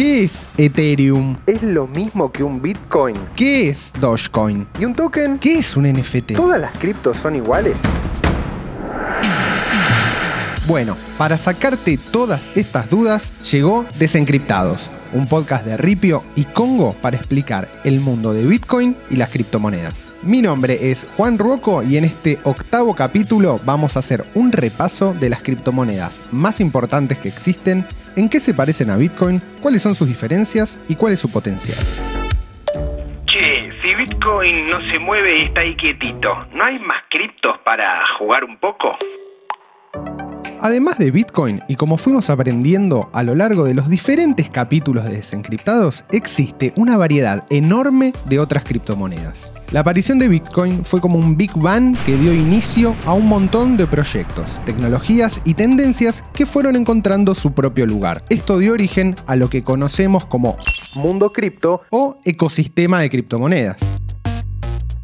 [0.00, 1.36] ¿Qué es Ethereum?
[1.44, 3.16] ¿Es lo mismo que un Bitcoin?
[3.36, 4.66] ¿Qué es Dogecoin?
[4.78, 5.36] ¿Y un token?
[5.36, 6.36] ¿Qué es un NFT?
[6.36, 7.76] ¿Todas las criptos son iguales?
[10.66, 17.18] Bueno, para sacarte todas estas dudas, llegó Desencriptados, un podcast de Ripio y Congo para
[17.18, 20.06] explicar el mundo de Bitcoin y las criptomonedas.
[20.22, 25.12] Mi nombre es Juan Ruoco y en este octavo capítulo vamos a hacer un repaso
[25.12, 27.84] de las criptomonedas más importantes que existen,
[28.16, 31.78] en qué se parecen a Bitcoin, cuáles son sus diferencias y cuál es su potencial.
[33.26, 38.02] Che, si Bitcoin no se mueve y está ahí quietito, ¿no hay más criptos para
[38.18, 38.96] jugar un poco?
[40.62, 45.12] Además de Bitcoin, y como fuimos aprendiendo a lo largo de los diferentes capítulos de
[45.12, 49.52] Desencriptados, existe una variedad enorme de otras criptomonedas.
[49.72, 53.78] La aparición de Bitcoin fue como un Big Bang que dio inicio a un montón
[53.78, 58.22] de proyectos, tecnologías y tendencias que fueron encontrando su propio lugar.
[58.28, 60.58] Esto dio origen a lo que conocemos como
[60.94, 63.78] Mundo cripto o ecosistema de criptomonedas.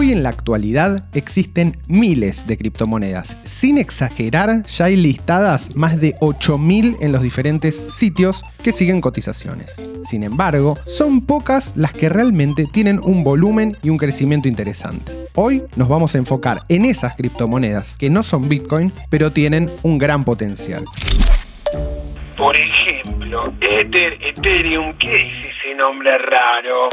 [0.00, 3.36] Hoy en la actualidad existen miles de criptomonedas.
[3.44, 9.82] Sin exagerar, ya hay listadas más de 8.000 en los diferentes sitios que siguen cotizaciones.
[10.04, 15.10] Sin embargo, son pocas las que realmente tienen un volumen y un crecimiento interesante.
[15.34, 19.98] Hoy nos vamos a enfocar en esas criptomonedas que no son Bitcoin, pero tienen un
[19.98, 20.84] gran potencial.
[22.36, 26.88] Por ejemplo, Ether, Ethereum, ¿qué es ese nombre raro?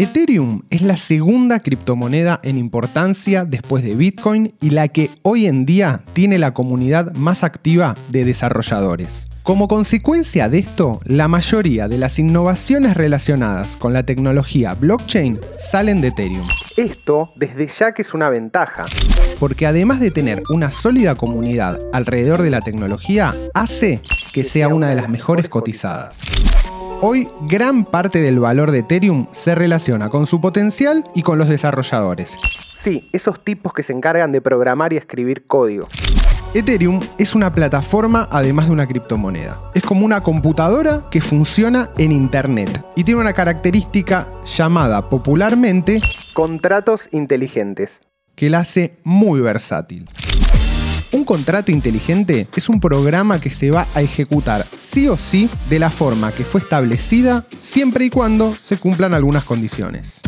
[0.00, 5.66] Ethereum es la segunda criptomoneda en importancia después de Bitcoin y la que hoy en
[5.66, 9.28] día tiene la comunidad más activa de desarrolladores.
[9.42, 16.00] Como consecuencia de esto, la mayoría de las innovaciones relacionadas con la tecnología blockchain salen
[16.00, 16.46] de Ethereum.
[16.78, 18.86] Esto desde ya que es una ventaja.
[19.38, 24.00] Porque además de tener una sólida comunidad alrededor de la tecnología, hace
[24.32, 26.22] que sea una de las mejores cotizadas.
[27.02, 31.48] Hoy gran parte del valor de Ethereum se relaciona con su potencial y con los
[31.48, 32.36] desarrolladores.
[32.82, 35.88] Sí, esos tipos que se encargan de programar y escribir código.
[36.52, 39.58] Ethereum es una plataforma además de una criptomoneda.
[39.74, 45.98] Es como una computadora que funciona en Internet y tiene una característica llamada popularmente
[46.34, 48.00] Contratos inteligentes.
[48.34, 50.06] que la hace muy versátil.
[51.12, 55.80] Un contrato inteligente es un programa que se va a ejecutar sí o sí de
[55.80, 60.20] la forma que fue establecida siempre y cuando se cumplan algunas condiciones.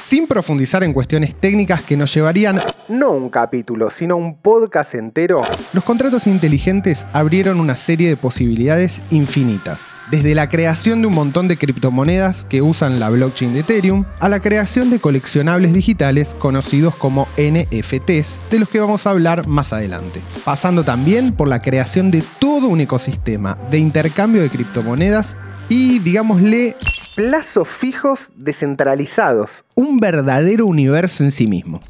[0.00, 5.42] Sin profundizar en cuestiones técnicas que nos llevarían, No un capítulo, sino un podcast entero.
[5.72, 9.94] los contratos inteligentes abrieron una serie de posibilidades infinitas.
[10.10, 14.28] Desde la creación de un montón de criptomonedas que usan la blockchain de Ethereum, a
[14.28, 19.72] la creación de coleccionables digitales conocidos como NFTs, de los que vamos a hablar más
[19.72, 20.20] adelante.
[20.44, 25.36] Pasando también por la creación de todo un ecosistema de intercambio de criptomonedas
[25.68, 26.76] y, digámosle,
[27.16, 29.64] Plazos fijos descentralizados.
[29.74, 31.80] un verdadero universo en sí mismo.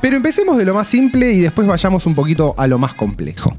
[0.00, 3.58] Pero empecemos de lo más simple y después vayamos un poquito a lo más complejo.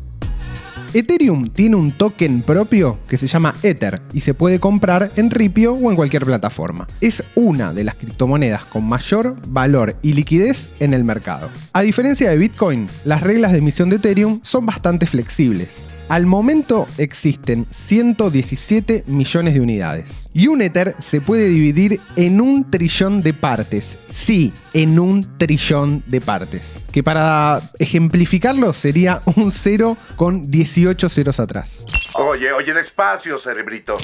[0.93, 5.73] Ethereum tiene un token propio que se llama Ether y se puede comprar en Ripio
[5.73, 6.87] o en cualquier plataforma.
[7.01, 11.49] Es una de las criptomonedas con mayor valor y liquidez en el mercado.
[11.73, 15.89] A diferencia de Bitcoin, las reglas de emisión de Ethereum son bastante flexibles.
[16.09, 20.29] Al momento existen 117 millones de unidades.
[20.33, 23.99] Y un Ether se puede dividir en un trillón de partes.
[24.09, 26.79] Sí, en un trillón de partes.
[26.93, 31.85] Que para ejemplificarlo sería un 0 con 18 ceros atrás.
[32.13, 33.97] Oye, oye, despacio, cerebrito.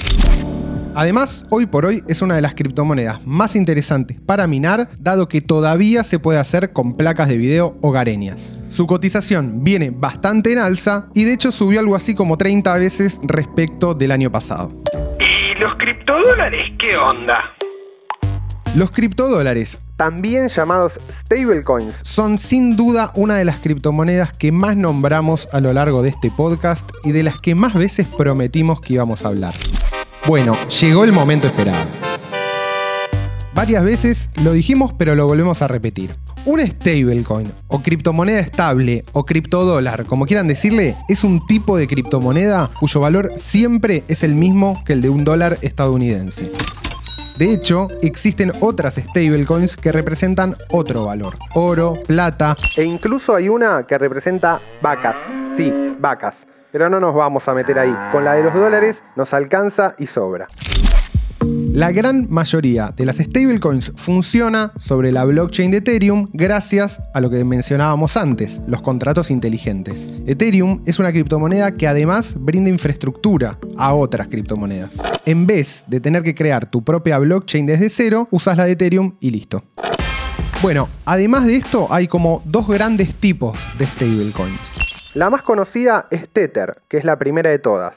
[0.96, 5.40] Además, hoy por hoy es una de las criptomonedas más interesantes para minar, dado que
[5.40, 8.56] todavía se puede hacer con placas de video hogareñas.
[8.68, 13.20] Su cotización viene bastante en alza y de hecho subió algo así como 30 veces
[13.24, 14.72] respecto del año pasado.
[15.18, 17.40] ¿Y los criptodólares qué onda?
[18.76, 21.94] Los criptodólares También llamados stablecoins.
[22.02, 26.30] son sin duda una de las criptomonedas que más nombramos a lo largo de este
[26.30, 29.54] podcast y de las que más veces prometimos que íbamos a hablar.
[30.26, 31.86] Bueno, llegó el momento esperado.
[33.54, 36.12] Varias veces lo dijimos pero lo volvemos a repetir.
[36.46, 42.70] Un stablecoin o criptomoneda estable o criptodólar, como quieran decirle, es un tipo de criptomoneda
[42.80, 46.50] cuyo valor siempre es el mismo que el de un dólar estadounidense.
[47.36, 51.36] De hecho, existen otras stablecoins que representan otro valor.
[51.52, 55.16] Oro, plata, E incluso hay una que representa vacas.
[55.56, 56.46] Sí, vacas.
[56.74, 57.94] Pero no nos vamos a meter ahí.
[58.10, 60.48] Con la de los dólares nos alcanza y sobra.
[61.72, 67.30] La gran mayoría de las stablecoins funciona sobre la blockchain de Ethereum gracias a lo
[67.30, 70.10] que mencionábamos antes, los contratos inteligentes.
[70.26, 75.00] Ethereum es una criptomoneda que además brinda infraestructura a otras criptomonedas.
[75.26, 79.14] En vez de tener que crear tu propia blockchain desde cero, usas la de Ethereum
[79.20, 79.62] y listo.
[80.60, 84.83] Bueno, además de esto hay como dos grandes tipos de stablecoins.
[85.14, 87.96] La más conocida es Tether, que es la primera de todas.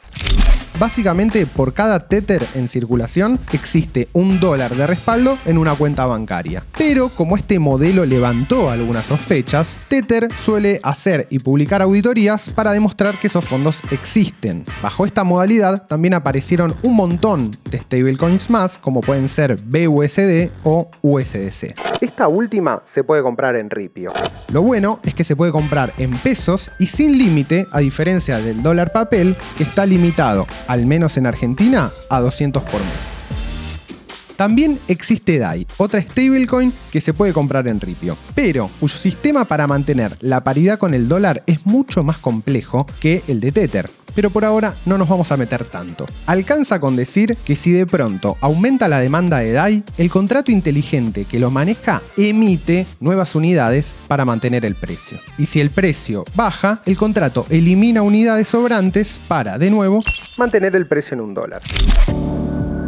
[0.79, 6.63] Básicamente, por cada Tether en circulación existe un dólar de respaldo en una cuenta bancaria.
[6.77, 13.15] Pero como este modelo levantó algunas sospechas, Tether suele hacer y publicar auditorías para demostrar
[13.15, 14.65] que esos fondos existen.
[14.83, 20.91] Bajo esta modalidad también aparecieron un montón de stablecoins más, como pueden ser BUSD o
[21.01, 21.73] USDC.
[22.01, 24.12] Esta última se puede comprar en Ripio.
[24.50, 28.62] Lo bueno es que se puede comprar en pesos y sin límite, a diferencia del
[28.62, 33.17] dólar papel, que está limitado al menos en Argentina, a 200 por mes.
[34.38, 39.68] También existe DAI, otra stablecoin que se puede comprar en Ripio, pero cuyo sistema para
[39.68, 43.89] mantener la paridad con el dólar es mucho más complejo que el de Tether.
[44.16, 46.06] Pero por ahora no nos vamos a meter tanto.
[46.25, 51.25] Alcanza con decir que si de pronto aumenta la demanda de DAI, el contrato inteligente
[51.25, 55.19] que lo maneja emite nuevas unidades para mantener el precio.
[55.38, 60.01] Y si el precio baja, el contrato elimina unidades sobrantes para, de nuevo,
[60.38, 61.62] Mantener el precio en un dólar.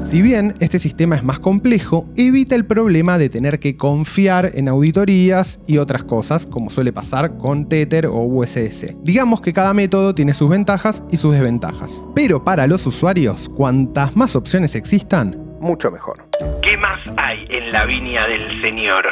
[0.10, 4.68] Si bien este sistema es más complejo, evita el problema de tener que confiar en
[4.68, 8.96] auditorías y otras cosas, como suele pasar con Tether o USDC.
[9.04, 12.04] Digamos que cada método tiene sus ventajas y sus desventajas.
[12.16, 16.24] Pero para los usuarios, cuantas más opciones existan, Mucho mejor.
[16.64, 19.04] ¿Qué más hay en la viña del señor?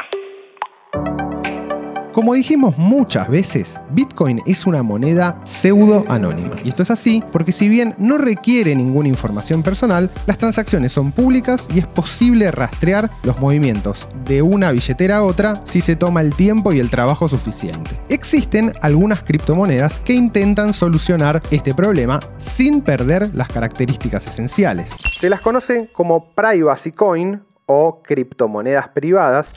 [2.17, 6.55] Como dijimos muchas veces, Bitcoin es una moneda pseudo anónima.
[6.63, 11.11] Y esto es así porque si bien no requiere ninguna información personal, las transacciones son
[11.11, 16.21] públicas y es posible rastrear los movimientos de una billetera a otra si se toma
[16.21, 17.91] el tiempo y el trabajo suficiente.
[18.09, 24.89] Existen algunas criptomonedas que intentan solucionar este problema sin perder las características esenciales.
[25.19, 29.49] Se las conoce como Privacy Coin o criptomonedas privadas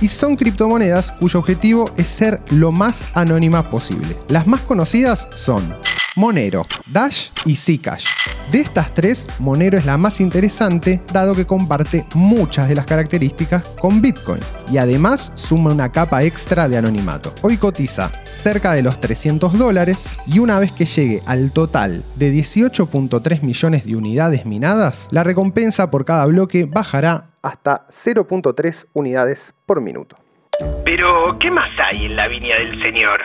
[0.00, 4.16] y son criptomonedas cuyo objetivo es ser lo más anónima posible.
[4.28, 5.74] Las más conocidas son
[6.16, 8.06] Monero, Dash y Zcash.
[8.52, 13.70] De estas tres, Monero es la más interesante dado que comparte muchas de las características
[13.80, 17.34] con Bitcoin y además suma una capa extra de anonimato.
[17.42, 22.32] Hoy cotiza cerca de los 300 dólares y una vez que llegue al total de
[22.32, 29.80] 18.3 millones de unidades minadas, la recompensa por cada bloque bajará hasta 0.3 unidades por
[29.80, 30.16] minuto.
[30.84, 33.22] Pero, ¿qué más hay en la viña del señor?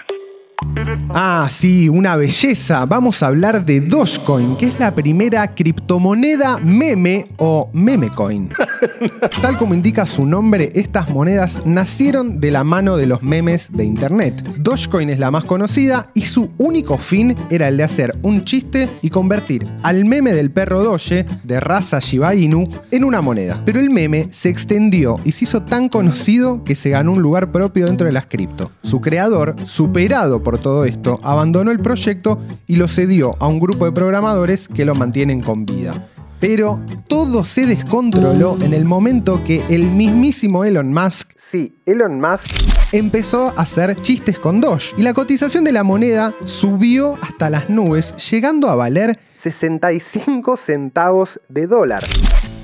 [1.10, 2.86] Ah, sí, una belleza.
[2.86, 8.50] Vamos a hablar de Dogecoin, que es la primera criptomoneda meme o memecoin.
[9.42, 13.86] Tal como indica su nombre, estas monedas nacieron de la mano de los memes de
[13.86, 14.44] internet.
[14.58, 18.90] Dogecoin es la más conocida y su único fin era el de hacer un chiste
[19.02, 23.62] y convertir al meme del perro Doge de raza Shiba Inu en una moneda.
[23.66, 27.52] Pero el meme se extendió y se hizo tan conocido que se ganó un lugar
[27.52, 28.72] propio dentro de las cripto.
[28.84, 33.86] Su creador, superado por todo esto, abandonó el proyecto y lo cedió a un grupo
[33.86, 35.94] de programadores que lo mantienen con vida.
[36.40, 42.46] Pero todo se descontroló en el momento que el mismísimo Elon Musk Sí, Elon Musk
[42.92, 47.72] empezó a hacer chistes con Doge y la cotización de la moneda subió hasta las
[47.72, 52.04] nubes, llegando a valer 65 centavos de dólar.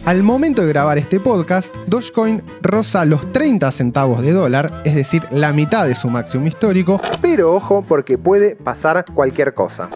[0.06, 5.24] Al momento de grabar este podcast, Dogecoin roza los 30 centavos de dólar, es decir,
[5.32, 7.02] la mitad de su máximo histórico.
[7.24, 9.90] Pero ojo porque puede pasar cualquier cosa.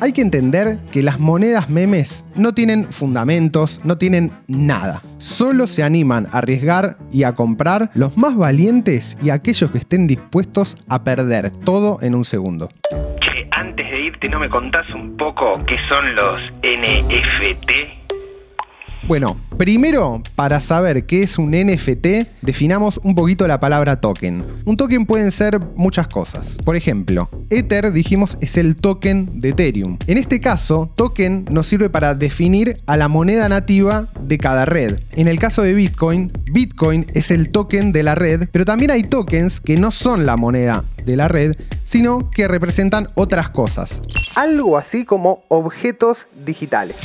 [0.00, 5.02] Hay que entender que las monedas memes no tienen fundamentos, no tienen nada.
[5.18, 10.06] Solo se animan a arriesgar y a comprar los más valientes y aquellos que estén
[10.06, 12.68] dispuestos a perder todo en un segundo.
[13.50, 18.05] Antes de irte, ¿no me contás un poco qué son los NFT?
[19.08, 24.44] Bueno, primero, para saber qué es un NFT, definamos un poquito la palabra token.
[24.64, 26.58] Un token pueden ser muchas cosas.
[26.64, 29.98] Por ejemplo, Ether, dijimos, es el token de Ethereum.
[30.08, 34.98] En este caso, token nos sirve para definir a la moneda nativa de cada red.
[35.12, 39.04] En el caso de Bitcoin, Bitcoin es el token de la red, pero también hay
[39.04, 44.02] tokens que no son la moneda de la red, sino que representan otras cosas.
[44.34, 46.96] Algo así como objetos digitales.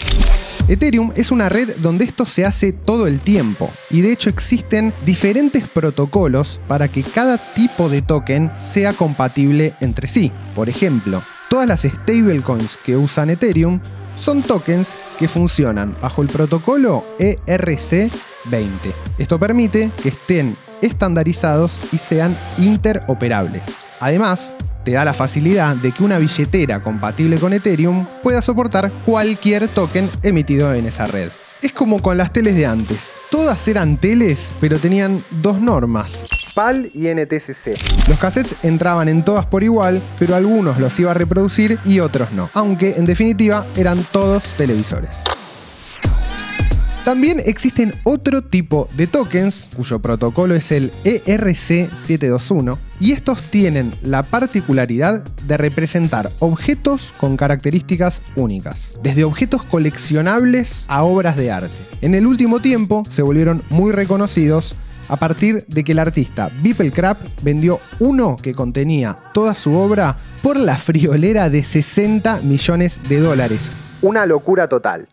[0.68, 4.94] Ethereum es una red donde esto se hace todo el tiempo y de hecho existen
[5.06, 10.32] diferentes protocolos para que cada tipo de token sea compatible entre sí.
[10.56, 13.80] Por ejemplo, todas las stablecoins que usan Ethereum
[14.16, 18.12] son tokens que funcionan bajo el protocolo ERC20.
[19.18, 23.64] Esto permite que estén estandarizados y sean interoperables.
[24.00, 29.68] Además, te da la facilidad de que una billetera compatible con Ethereum pueda soportar cualquier
[29.68, 31.30] token emitido en esa red.
[31.62, 33.14] Es como con las teles de antes.
[33.30, 36.24] Todas eran teles, pero tenían dos normas.
[36.56, 38.10] PAL y NTCC.
[38.10, 42.32] Los cassettes entraban en todas por igual, pero algunos los iba a reproducir y otros
[42.32, 42.50] no.
[42.54, 45.20] Aunque en definitiva eran todos televisores.
[47.04, 54.22] También existen otro tipo de tokens, cuyo protocolo es el ERC721, y estos tienen la
[54.22, 61.76] particularidad de representar objetos con características únicas, desde objetos coleccionables a obras de arte.
[62.02, 64.76] En el último tiempo se volvieron muy reconocidos
[65.08, 66.52] a partir de que el artista
[66.94, 73.20] Crab vendió uno que contenía toda su obra por la friolera de 60 millones de
[73.20, 73.72] dólares.
[74.04, 75.08] Una locura total.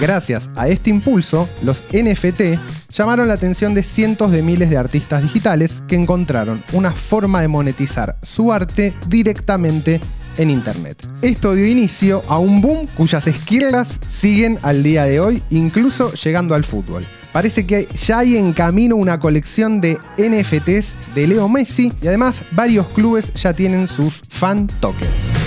[0.00, 5.22] Gracias a este impulso, los NFT llamaron la atención de cientos de miles de artistas
[5.22, 10.00] digitales que encontraron una forma de monetizar su arte directamente
[10.38, 11.06] en Internet.
[11.20, 16.54] Esto dio inicio a un boom cuyas esquirlas siguen al día de hoy, incluso llegando
[16.54, 17.04] al fútbol.
[17.30, 22.42] Parece que ya hay en camino una colección de NFTs de Leo Messi y además
[22.52, 25.39] varios clubes ya tienen sus fan tokens.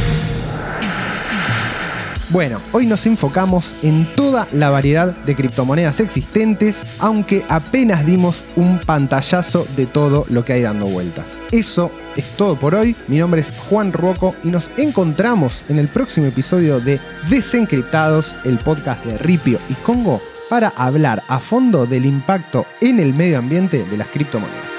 [2.34, 8.80] Bueno, hoy nos enfocamos en toda la variedad de criptomonedas existentes, aunque apenas dimos un
[8.80, 11.40] pantallazo de todo lo que hay dando vueltas.
[11.52, 12.96] Eso es todo por hoy.
[13.08, 17.00] Mi nombre es Juan Ruoco y nos encontramos en el próximo episodio de
[17.30, 23.14] Desencriptados, el podcast de Ripio y Congo, para hablar a fondo del impacto en el
[23.14, 24.73] medio ambiente de las criptomonedas.